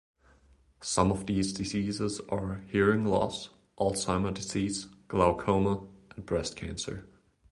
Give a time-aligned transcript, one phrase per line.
[0.81, 7.05] Some of these diseases are hearing loss, Alzheimer disease, glaucoma and breast cancer.